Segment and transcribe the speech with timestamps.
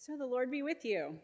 [0.00, 1.14] So the Lord be with you.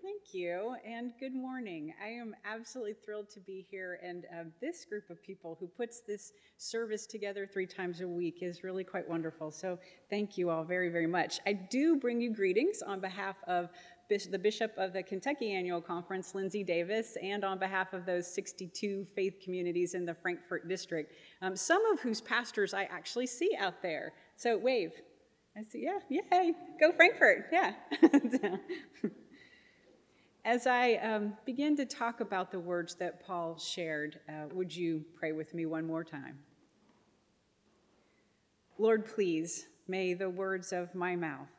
[0.00, 1.92] Thank you, and good morning.
[2.00, 6.02] I am absolutely thrilled to be here, and uh, this group of people who puts
[6.02, 9.50] this service together three times a week is really quite wonderful.
[9.50, 9.76] So
[10.08, 11.40] thank you all very, very much.
[11.48, 13.70] I do bring you greetings on behalf of
[14.08, 19.04] the Bishop of the Kentucky Annual Conference, Lindsey Davis, and on behalf of those 62
[19.16, 23.82] faith communities in the Frankfort District, um, some of whose pastors I actually see out
[23.82, 24.12] there.
[24.36, 24.92] So wave.
[25.56, 27.72] I see, yeah, yay, go Frankfort, yeah.
[30.44, 35.04] As I um, begin to talk about the words that Paul shared, uh, would you
[35.14, 36.38] pray with me one more time?
[38.78, 41.50] Lord, please, may the words of my mouth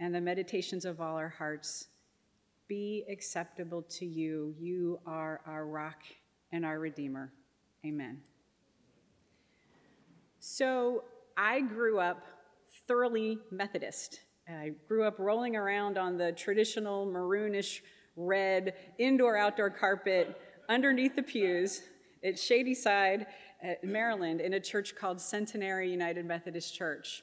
[0.00, 1.88] and the meditations of all our hearts
[2.68, 4.54] be acceptable to you.
[4.58, 6.02] You are our rock
[6.50, 7.32] and our Redeemer.
[7.84, 8.20] Amen.
[10.40, 11.04] So
[11.36, 12.24] I grew up
[12.86, 14.20] thoroughly Methodist.
[14.48, 17.80] I grew up rolling around on the traditional maroonish
[18.16, 21.82] red indoor outdoor carpet underneath the pews
[22.24, 23.26] at Shadyside,
[23.62, 27.22] at Maryland, in a church called Centenary United Methodist Church.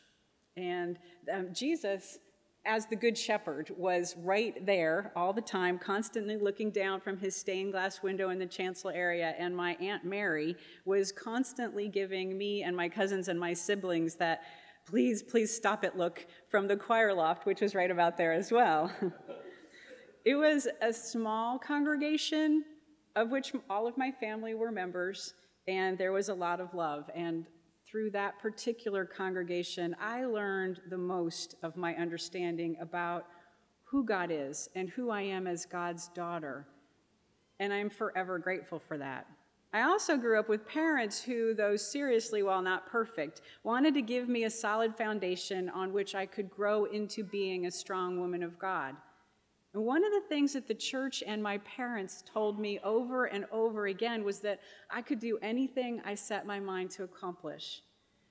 [0.57, 0.97] And
[1.33, 2.19] um, Jesus,
[2.66, 7.35] as the Good Shepherd, was right there all the time, constantly looking down from his
[7.35, 9.33] stained glass window in the chancel area.
[9.38, 14.41] And my Aunt Mary was constantly giving me and my cousins and my siblings that
[14.85, 18.51] please, please stop it look from the choir loft, which was right about there as
[18.51, 18.91] well.
[20.25, 22.63] it was a small congregation
[23.15, 25.33] of which all of my family were members,
[25.67, 27.09] and there was a lot of love.
[27.15, 27.45] And
[27.87, 33.25] through that particular congregation, I learned the most of my understanding about
[33.83, 36.65] who God is and who I am as God's daughter.
[37.59, 39.27] And I'm forever grateful for that.
[39.73, 44.29] I also grew up with parents who, though seriously, while not perfect, wanted to give
[44.29, 48.59] me a solid foundation on which I could grow into being a strong woman of
[48.59, 48.95] God.
[49.73, 53.45] And one of the things that the church and my parents told me over and
[53.51, 54.59] over again was that
[54.91, 57.81] I could do anything I set my mind to accomplish.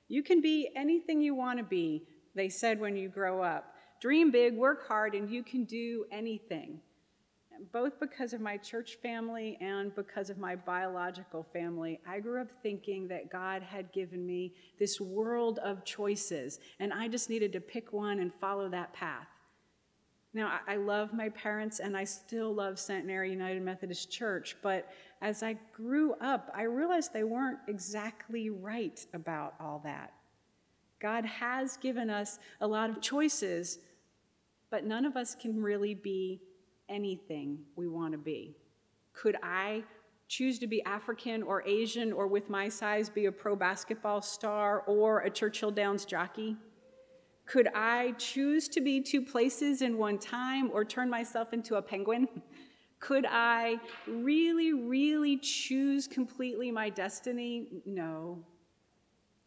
[0.07, 2.05] You can be anything you want to be,
[2.37, 3.75] they said when you grow up.
[4.01, 6.81] Dream big, work hard, and you can do anything
[7.71, 12.49] both because of my church family and because of my biological family, I grew up
[12.63, 17.61] thinking that God had given me this world of choices, and I just needed to
[17.61, 19.29] pick one and follow that path.
[20.35, 24.89] Now, I love my parents and I still love Centenary United Methodist Church, but
[25.21, 30.15] as I grew up, I realized they weren't exactly right about all that.
[31.01, 33.81] God has given us a lot of choices,
[34.71, 36.41] but none of us can really be
[36.89, 38.57] anything we want to be.
[39.13, 39.85] Could I
[40.29, 44.81] choose to be African or Asian or with my size be a pro basketball star
[44.87, 46.57] or a Churchill Downs jockey?
[47.45, 51.83] Could I choose to be two places in one time or turn myself into a
[51.83, 52.29] penguin?
[53.01, 57.67] Could I really, really choose completely my destiny?
[57.85, 58.39] No.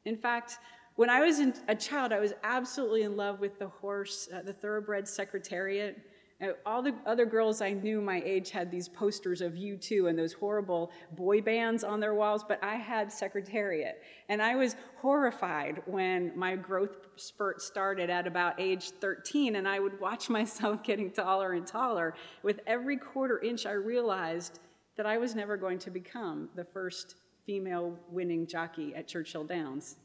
[0.03, 0.59] In fact,
[0.97, 4.53] when I was a child, I was absolutely in love with the horse, uh, the
[4.53, 5.97] thoroughbred secretariat.
[6.41, 10.19] Uh, all the other girls I knew my age had these posters of U2 and
[10.19, 14.01] those horrible boy bands on their walls, but I had Secretariat.
[14.27, 19.79] And I was horrified when my growth spurt started at about age 13, and I
[19.79, 22.15] would watch myself getting taller and taller.
[22.43, 24.59] With every quarter inch, I realized
[24.97, 29.97] that I was never going to become the first female winning jockey at Churchill Downs.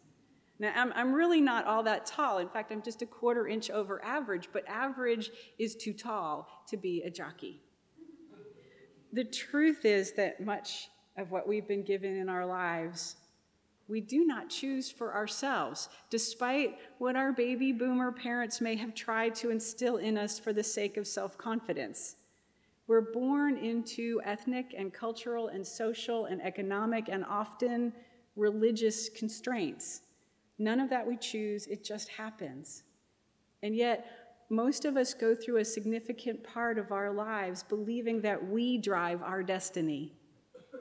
[0.61, 2.37] Now, I'm, I'm really not all that tall.
[2.39, 6.77] In fact, I'm just a quarter inch over average, but average is too tall to
[6.77, 7.63] be a jockey.
[9.15, 13.17] The truth is that much of what we've been given in our lives,
[13.89, 19.35] we do not choose for ourselves, despite what our baby boomer parents may have tried
[19.37, 22.17] to instill in us for the sake of self confidence.
[22.87, 27.95] We're born into ethnic and cultural and social and economic and often
[28.37, 30.03] religious constraints.
[30.61, 32.83] None of that we choose, it just happens.
[33.63, 38.47] And yet, most of us go through a significant part of our lives believing that
[38.47, 40.13] we drive our destiny.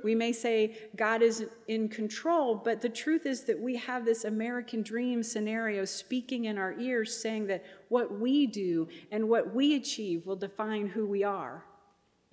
[0.03, 4.25] We may say God is in control, but the truth is that we have this
[4.25, 9.75] American dream scenario speaking in our ears, saying that what we do and what we
[9.75, 11.63] achieve will define who we are.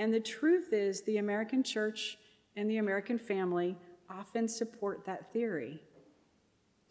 [0.01, 2.19] And the truth is, the American church
[2.57, 3.77] and the American family
[4.11, 5.81] often support that theory.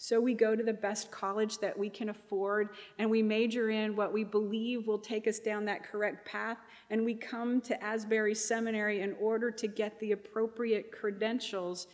[0.06, 2.69] So we go to the best college that we can afford
[3.00, 6.60] and we major in what we believe will take us down that correct path.
[6.92, 11.88] And we come to Asbury Seminary in order to get the appropriate credentials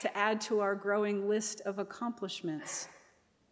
[0.00, 2.88] to add to our growing list of accomplishments.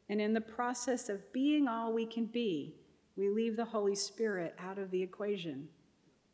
[0.08, 2.76] And in the process of being all we can be,
[3.14, 5.69] we leave the Holy Spirit out of the equation.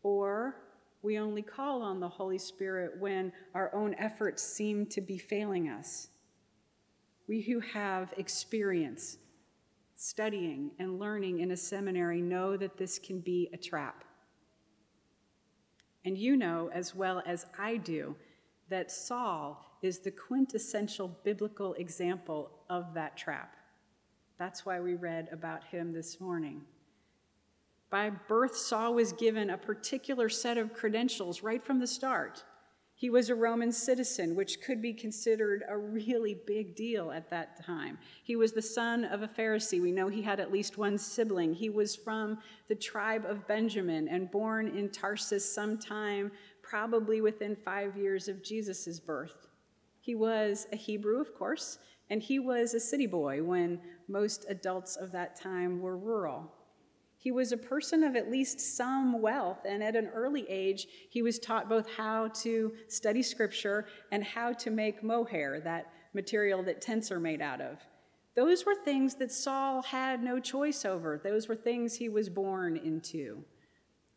[0.05, 0.55] Or
[1.03, 5.69] we only call on the Holy Spirit when our own efforts seem to be failing
[5.69, 6.11] us.
[7.27, 9.19] We who have experience
[9.97, 14.05] studying and learning in a seminary know that this can be a trap.
[16.05, 18.15] And you know as well as I do
[18.69, 23.55] that Saul is the quintessential biblical example of that trap.
[24.39, 26.63] That's why we read about him this morning.
[27.91, 32.43] By birth, Saul was given a particular set of credentials right from the start.
[32.97, 37.65] He was a Roman citizen, which could be considered a really big deal at that
[37.65, 37.99] time.
[38.23, 39.83] He was the son of a Pharisee.
[39.83, 41.55] We know he had at least one sibling.
[41.55, 42.39] He was from
[42.69, 46.31] the tribe of Benjamin and born in Tarsus sometime,
[46.63, 49.49] probably within five years of Jesus' birth.
[50.01, 51.79] He was a Hebrew, of course,
[52.11, 56.53] and he was a city boy when most adults of that time were rural.
[57.25, 61.23] He was a person of at least some wealth, and at an early age, he
[61.23, 66.83] was taught both how to study scripture and how to make mohair, that material that
[66.83, 67.79] tents are made out of.
[68.37, 72.77] Those were things that Saul had no choice over, those were things he was born
[72.77, 73.43] into.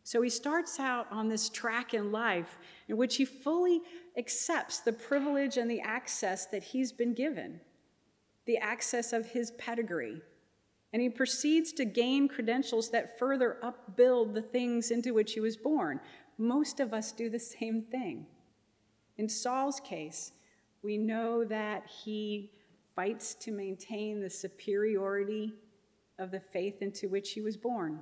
[0.02, 2.58] So he starts out on this track in life
[2.88, 3.80] in which he fully
[4.18, 7.58] accepts the privilege and the access that he's been given,
[8.44, 10.20] the access of his pedigree
[10.92, 15.56] and he proceeds to gain credentials that further upbuild the things into which he was
[15.56, 16.00] born.
[16.38, 18.26] Most of us do the same thing.
[19.18, 20.32] In Saul's case,
[20.82, 22.52] we know that he
[22.94, 25.52] fights to maintain the superiority
[26.18, 28.00] of the faith into which he was born.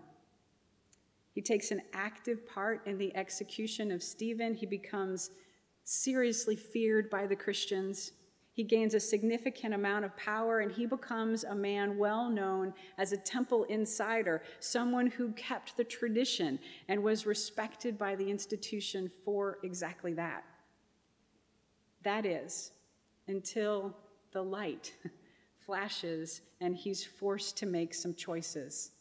[1.33, 4.55] He takes an active part in the execution of Stephen.
[4.55, 5.31] He becomes
[5.85, 8.13] seriously feared by the Christians.
[8.57, 13.13] He gains a significant amount of power and he becomes a man well known as
[13.13, 16.59] a temple insider, someone who kept the tradition
[16.89, 20.43] and was respected by the institution for exactly that.
[22.03, 22.73] That is,
[23.29, 23.95] until
[24.33, 24.95] the light
[25.67, 28.93] flashes and he's forced to make some choices.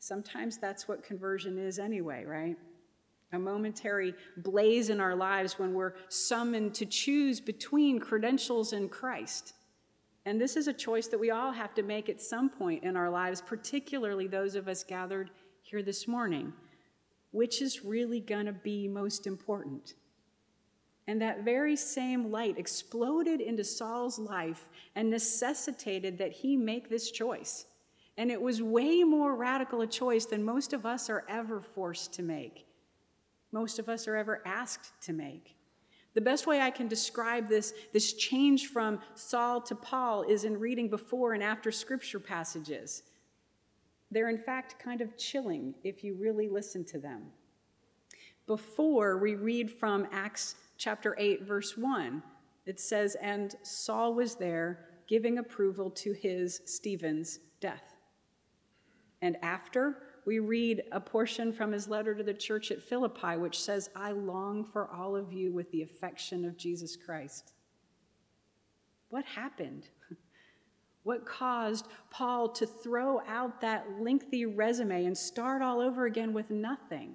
[0.00, 2.56] Sometimes that's what conversion is, anyway, right?
[3.32, 9.54] A momentary blaze in our lives when we're summoned to choose between credentials and Christ.
[10.24, 12.96] And this is a choice that we all have to make at some point in
[12.96, 15.30] our lives, particularly those of us gathered
[15.62, 16.52] here this morning.
[17.32, 19.94] Which is really going to be most important?
[21.08, 27.10] And that very same light exploded into Saul's life and necessitated that he make this
[27.10, 27.66] choice.
[28.16, 32.12] And it was way more radical a choice than most of us are ever forced
[32.14, 32.65] to make
[33.52, 35.56] most of us are ever asked to make.
[36.14, 40.58] The best way I can describe this, this change from Saul to Paul is in
[40.58, 43.02] reading before and after scripture passages.
[44.10, 47.24] They're, in fact, kind of chilling if you really listen to them.
[48.46, 52.22] Before, we read from Acts chapter 8, verse 1.
[52.64, 57.94] It says, And Saul was there giving approval to his, Stephen's, death.
[59.22, 63.60] And after, we read a portion from his letter to the church at Philippi, which
[63.60, 67.52] says, I long for all of you with the affection of Jesus Christ.
[69.08, 69.88] What happened?
[71.04, 76.50] What caused Paul to throw out that lengthy resume and start all over again with
[76.50, 77.14] nothing?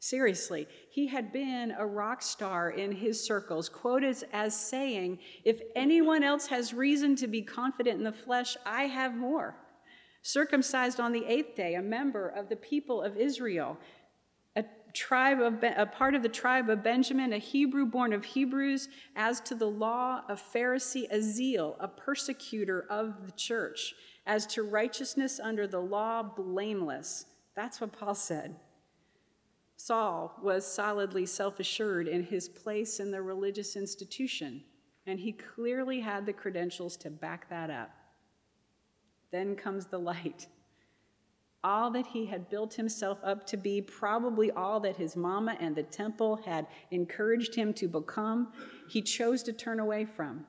[0.00, 6.22] Seriously, he had been a rock star in his circles, quoted as saying, If anyone
[6.22, 9.56] else has reason to be confident in the flesh, I have more
[10.22, 13.78] circumcised on the eighth day, a member of the people of Israel,
[14.56, 18.88] a tribe of a part of the tribe of Benjamin, a Hebrew born of Hebrews,
[19.16, 23.94] as to the law, a Pharisee, a zeal, a persecutor of the church,
[24.26, 27.26] as to righteousness under the law, blameless.
[27.54, 28.56] That's what Paul said.
[29.76, 34.62] Saul was solidly self assured in his place in the religious institution,
[35.06, 37.90] and he clearly had the credentials to back that up.
[39.30, 40.46] Then comes the light.
[41.62, 45.76] All that he had built himself up to be, probably all that his mama and
[45.76, 48.52] the temple had encouraged him to become,
[48.88, 50.46] he chose to turn away from.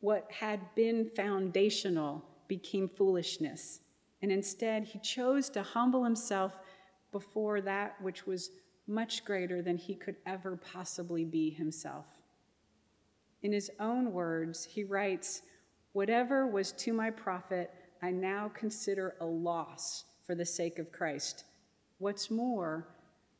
[0.00, 3.80] What had been foundational became foolishness,
[4.20, 6.58] and instead he chose to humble himself
[7.10, 8.50] before that which was
[8.86, 12.04] much greater than he could ever possibly be himself.
[13.42, 15.42] In his own words, he writes,
[15.94, 17.70] Whatever was to my profit,
[18.02, 21.44] I now consider a loss for the sake of Christ.
[21.98, 22.88] What's more,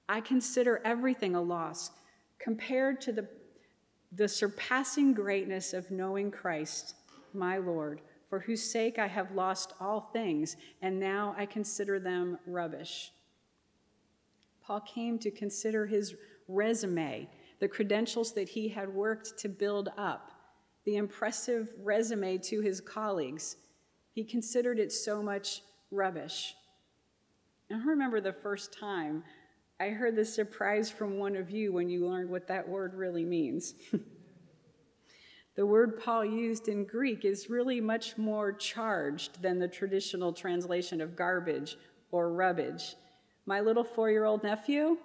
[0.08, 1.90] I consider everything a loss
[2.38, 3.28] compared to the,
[4.12, 6.94] the surpassing greatness of knowing Christ,
[7.32, 12.38] my Lord, for whose sake I have lost all things, and now I consider them
[12.46, 13.10] rubbish.
[14.62, 16.14] Paul came to consider his
[16.46, 20.30] resume, the credentials that he had worked to build up,
[20.84, 23.56] the impressive resume to his colleagues.
[24.12, 26.54] He considered it so much rubbish.
[27.70, 29.24] And I remember the first time
[29.80, 33.24] I heard the surprise from one of you when you learned what that word really
[33.24, 33.74] means.
[35.56, 41.00] the word Paul used in Greek is really much more charged than the traditional translation
[41.00, 41.76] of garbage
[42.12, 42.94] or rubbish.
[43.46, 44.96] My little four year old nephew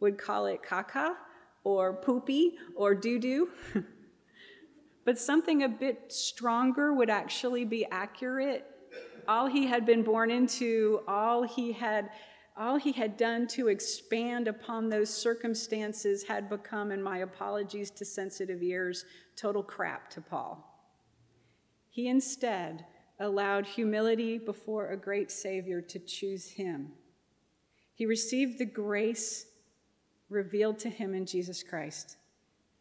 [0.00, 1.14] would call it caca
[1.62, 3.50] or poopy or doo doo.
[5.06, 8.66] but something a bit stronger would actually be accurate.
[9.28, 12.10] All he had been born into, all he had
[12.58, 18.04] all he had done to expand upon those circumstances had become, and my apologies to
[18.04, 19.04] sensitive ears,
[19.36, 20.66] total crap to Paul.
[21.90, 22.86] He instead
[23.20, 26.92] allowed humility before a great Savior to choose him.
[27.94, 29.46] He received the grace
[30.30, 32.16] revealed to him in Jesus Christ.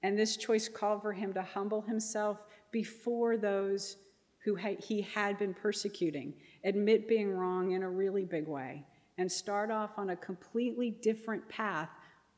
[0.04, 3.98] And this choice called for him to humble himself before those
[4.44, 6.34] who he had been persecuting,
[6.64, 8.86] admit being wrong in a really big way,
[9.18, 11.90] and start off on a completely different path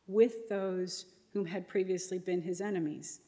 [0.07, 3.19] with those whom had previously been his enemies.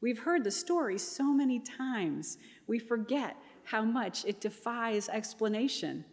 [0.00, 6.04] We've heard the story so many times, we forget how much it defies explanation.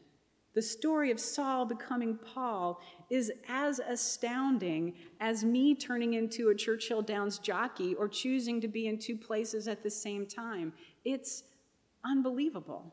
[0.57, 7.03] The story of Saul becoming Paul is as astounding as me turning into a Churchill
[7.03, 10.73] Downs jockey or choosing to be in two places at the same time.
[11.05, 11.43] It's
[12.03, 12.91] unbelievable.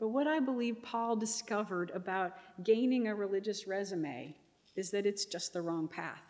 [0.00, 2.32] But what I believe Paul discovered about
[2.64, 4.34] gaining a religious resume
[4.74, 6.25] is that it's just the wrong path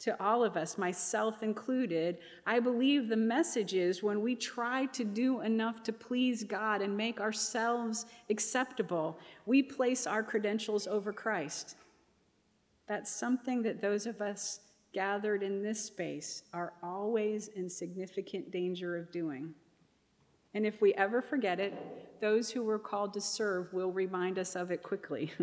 [0.00, 5.04] to all of us, myself included, I believe the message is when we try to
[5.04, 11.76] do enough to please God and make ourselves acceptable, we place our credentials over Christ.
[12.86, 14.60] That's something that those of us
[14.92, 19.54] gathered in this space are always in significant danger of doing.
[20.54, 24.56] And if we ever forget it, those who were called to serve will remind us
[24.56, 25.30] of it quickly.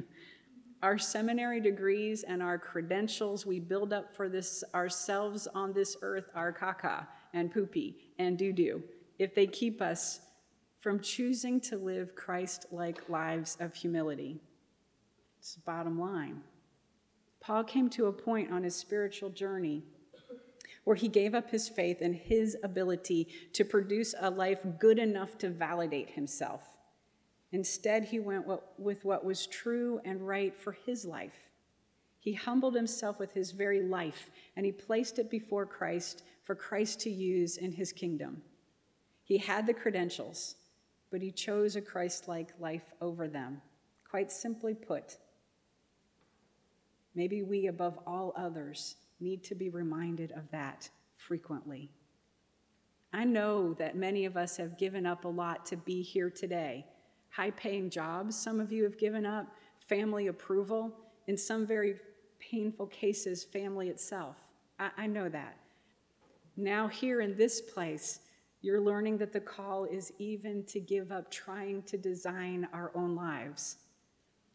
[0.84, 6.29] Our seminary degrees and our credentials we build up for this ourselves on this earth
[6.36, 8.84] are caca and poopy and doo doo
[9.17, 10.22] if they keep us
[10.79, 14.39] from choosing to live Christ like lives of humility.
[15.39, 16.41] It's the bottom line.
[17.39, 19.84] Paul came to a point on his spiritual journey
[20.84, 25.38] where he gave up his faith and his ability to produce a life good enough
[25.39, 26.75] to validate himself.
[27.55, 28.45] Instead, he went
[28.77, 31.53] with what was true and right for his life.
[32.19, 37.00] He humbled himself with his very life, and he placed it before Christ for Christ
[37.00, 38.41] to use in his kingdom.
[39.24, 40.55] He had the credentials,
[41.09, 43.62] but he chose a Christ like life over them.
[44.03, 45.15] Quite simply put,
[47.15, 51.89] maybe we, above all others, need to be reminded of that frequently.
[53.13, 56.88] I know that many of us have given up a lot to be here today
[57.35, 59.47] high paying jobs some of you have given up,
[59.87, 60.91] family approval,
[61.27, 61.95] in some very
[62.39, 64.37] painful cases, family itself.
[64.79, 65.57] I, I know that.
[66.55, 68.21] Now, here in this place,
[68.61, 73.15] you're learning that the call is even to give up trying to design our own
[73.15, 73.77] lives.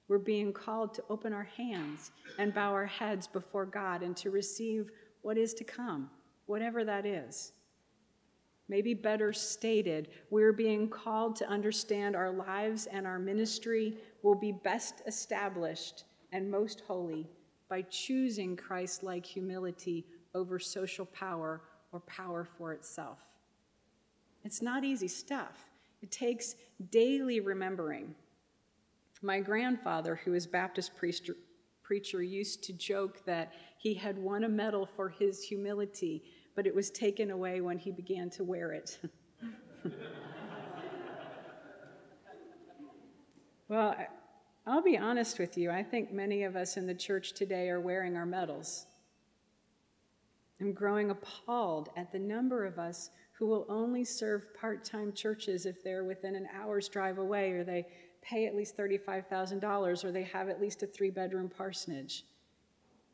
[0.08, 4.30] We're being called to open our hands and bow our heads before God and to
[4.30, 4.90] receive
[5.22, 6.10] what is to come,
[6.46, 7.52] whatever that is.
[8.70, 14.52] Maybe better stated, we're being called to understand our lives and our ministry will be
[14.52, 17.28] best established and most holy
[17.68, 23.18] by choosing Christ like humility over social power or power for itself.
[24.44, 25.64] It's not easy stuff.
[26.00, 26.54] It takes
[26.92, 28.14] daily remembering.
[29.20, 31.28] My grandfather, who is Baptist priest,
[31.82, 36.22] preacher, used to joke that he had won a medal for his humility
[36.54, 38.98] but it was taken away when he began to wear it.
[43.68, 43.96] well,
[44.66, 45.70] I'll be honest with you.
[45.70, 48.86] I think many of us in the church today are wearing our medals.
[50.60, 55.64] I'm growing appalled at the number of us who will only serve part time churches
[55.64, 57.86] if they're within an hour's drive away, or they
[58.20, 62.24] pay at least $35,000, or they have at least a three bedroom parsonage.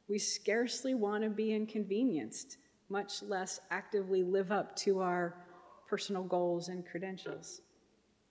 [0.08, 5.34] We scarcely want to be inconvenienced much less actively live up to our
[5.88, 7.60] personal goals and credentials.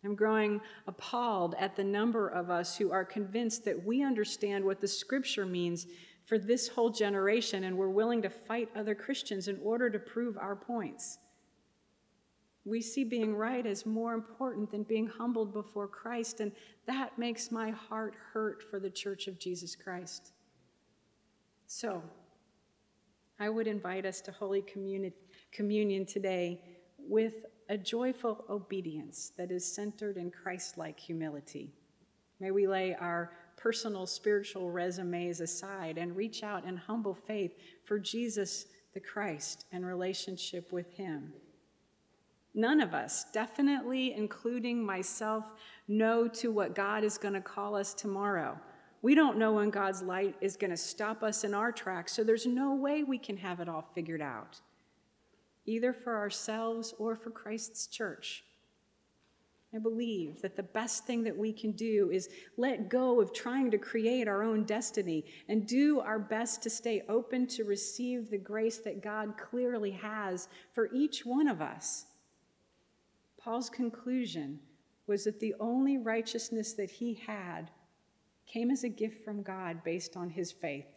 [0.04, 4.80] I'm growing appalled at the number of us who are convinced that we understand what
[4.80, 5.88] the scripture means
[6.26, 10.38] for this whole generation and we're willing to fight other Christians in order to prove
[10.38, 11.20] our points.
[12.66, 16.52] We see being right as more important than being humbled before Christ, and
[16.88, 20.34] that makes my heart hurt for the Church of Jesus Christ.
[21.68, 22.02] So,
[23.40, 24.64] I would invite us to Holy
[25.52, 26.62] Communion today
[26.98, 31.74] with a joyful obedience that is centered in Christ like humility.
[32.40, 38.00] May we lay our personal spiritual resumes aside and reach out in humble faith for
[38.00, 41.34] Jesus the Christ and relationship with Him.
[42.54, 45.44] None of us, definitely including myself,
[45.90, 48.58] know to what God is going to call us tomorrow.
[49.06, 52.24] We don't know when God's light is going to stop us in our tracks, so
[52.24, 54.60] there's no way we can have it all figured out,
[55.68, 58.46] either for ourselves or for Christ's church.
[59.76, 63.70] I believe that the best thing that we can do is let go of trying
[63.70, 68.40] to create our own destiny and do our best to stay open to receive the
[68.40, 72.08] grace that God clearly has for each one of us.
[73.38, 74.60] Paul's conclusion
[75.06, 77.70] was that the only righteousness that he had
[78.46, 80.88] came as a gift from God based on his faith.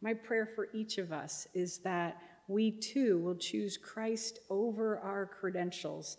[0.00, 5.26] My prayer for each of us is that we too will choose Christ over our
[5.26, 6.16] credentials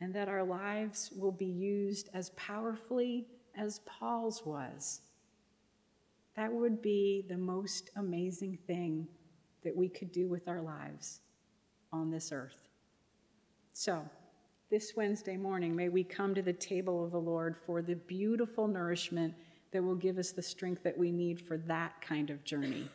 [0.00, 5.00] and that our lives will be used as powerfully as Paul's was.
[6.36, 9.06] That would be the most amazing thing
[9.62, 11.20] that we could do with our lives
[11.92, 12.68] on this earth.
[13.72, 14.04] So,
[14.74, 18.66] this Wednesday morning, may we come to the table of the Lord for the beautiful
[18.66, 19.32] nourishment
[19.70, 22.88] that will give us the strength that we need for that kind of journey.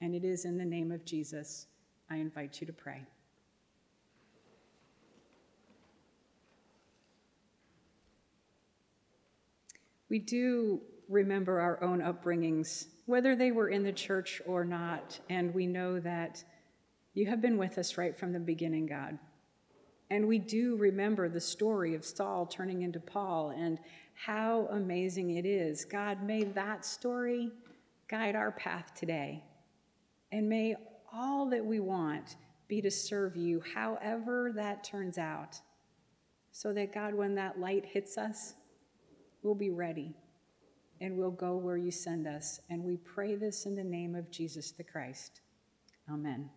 [0.00, 1.66] And it is in the name of Jesus
[2.08, 3.02] I invite you to pray.
[10.08, 15.52] We do remember our own upbringings, whether they were in the church or not, and
[15.52, 16.42] we know that
[17.12, 19.18] you have been with us right from the beginning, God.
[20.10, 23.78] And we do remember the story of Saul turning into Paul and
[24.14, 25.84] how amazing it is.
[25.84, 27.50] God, may that story
[28.08, 29.44] guide our path today.
[30.32, 30.76] And may
[31.12, 32.36] all that we want
[32.68, 35.60] be to serve you, however that turns out.
[36.52, 38.54] So that, God, when that light hits us,
[39.42, 40.14] we'll be ready
[41.00, 42.60] and we'll go where you send us.
[42.68, 45.40] And we pray this in the name of Jesus the Christ.
[46.10, 46.50] Amen.